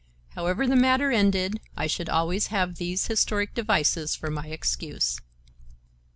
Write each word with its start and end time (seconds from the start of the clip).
However 0.29 0.65
the 0.65 0.75
matter 0.75 1.11
ended, 1.11 1.59
I 1.77 1.85
should 1.85 2.09
always 2.09 2.47
have 2.47 2.77
these 2.77 3.05
historic 3.05 3.53
devices 3.53 4.15
for 4.15 4.31
my 4.31 4.47
excuse. 4.47 5.19